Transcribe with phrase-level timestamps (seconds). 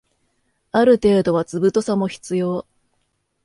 [0.71, 2.65] ある程度は図太さも必要